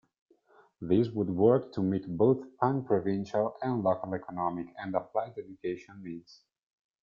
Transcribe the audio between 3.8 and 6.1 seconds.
local economic and applied education